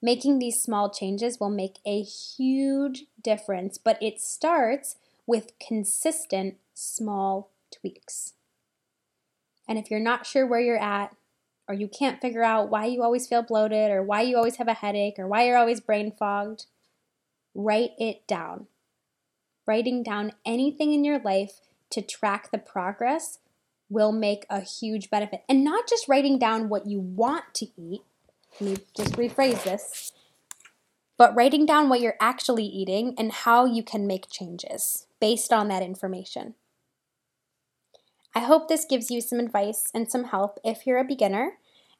Making 0.00 0.38
these 0.38 0.62
small 0.62 0.90
changes 0.90 1.38
will 1.38 1.50
make 1.50 1.78
a 1.86 2.02
huge 2.02 3.04
difference, 3.22 3.76
but 3.76 4.02
it 4.02 4.20
starts 4.20 4.96
with 5.26 5.52
consistent 5.58 6.56
small 6.72 7.50
tweaks. 7.70 8.32
And 9.68 9.78
if 9.78 9.90
you're 9.90 10.00
not 10.00 10.26
sure 10.26 10.46
where 10.46 10.60
you're 10.60 10.82
at, 10.82 11.14
or 11.66 11.74
you 11.74 11.88
can't 11.88 12.20
figure 12.20 12.42
out 12.42 12.68
why 12.70 12.84
you 12.86 13.02
always 13.02 13.26
feel 13.26 13.42
bloated, 13.42 13.90
or 13.90 14.02
why 14.02 14.22
you 14.22 14.36
always 14.36 14.56
have 14.56 14.68
a 14.68 14.74
headache, 14.74 15.18
or 15.18 15.26
why 15.26 15.46
you're 15.46 15.56
always 15.56 15.80
brain 15.80 16.12
fogged, 16.18 16.66
write 17.54 17.92
it 17.98 18.26
down. 18.26 18.66
Writing 19.66 20.02
down 20.02 20.32
anything 20.44 20.92
in 20.92 21.04
your 21.04 21.18
life 21.18 21.60
to 21.90 22.02
track 22.02 22.50
the 22.50 22.58
progress 22.58 23.38
will 23.88 24.12
make 24.12 24.46
a 24.50 24.60
huge 24.60 25.10
benefit. 25.10 25.42
And 25.48 25.64
not 25.64 25.88
just 25.88 26.08
writing 26.08 26.38
down 26.38 26.68
what 26.68 26.86
you 26.86 27.00
want 27.00 27.54
to 27.54 27.66
eat, 27.76 28.02
let 28.60 28.70
me 28.70 28.84
just 28.96 29.14
rephrase 29.14 29.62
this. 29.64 30.12
But 31.16 31.34
writing 31.34 31.64
down 31.64 31.88
what 31.88 32.00
you're 32.00 32.16
actually 32.20 32.64
eating 32.64 33.14
and 33.16 33.30
how 33.30 33.64
you 33.66 33.82
can 33.82 34.06
make 34.06 34.30
changes 34.30 35.06
based 35.20 35.52
on 35.52 35.68
that 35.68 35.82
information. 35.82 36.54
I 38.34 38.40
hope 38.40 38.68
this 38.68 38.84
gives 38.84 39.10
you 39.10 39.20
some 39.20 39.38
advice 39.38 39.90
and 39.94 40.10
some 40.10 40.24
help 40.24 40.58
if 40.64 40.86
you're 40.86 40.98
a 40.98 41.04
beginner. 41.04 41.52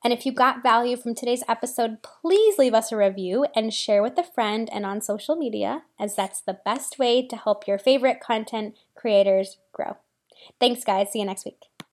And 0.04 0.12
if 0.12 0.26
you 0.26 0.32
got 0.32 0.62
value 0.62 0.98
from 0.98 1.14
today's 1.14 1.42
episode, 1.48 2.02
please 2.02 2.58
leave 2.58 2.74
us 2.74 2.92
a 2.92 2.96
review 2.96 3.46
and 3.56 3.72
share 3.72 4.02
with 4.02 4.18
a 4.18 4.22
friend 4.22 4.68
and 4.70 4.84
on 4.84 5.00
social 5.00 5.34
media, 5.34 5.84
as 5.98 6.14
that's 6.14 6.42
the 6.42 6.58
best 6.62 6.98
way 6.98 7.26
to 7.26 7.36
help 7.36 7.66
your 7.66 7.78
favorite 7.78 8.20
content 8.20 8.76
creators 8.94 9.56
grow. 9.72 9.96
Thanks, 10.60 10.84
guys. 10.84 11.10
See 11.10 11.20
you 11.20 11.24
next 11.24 11.46
week. 11.46 11.73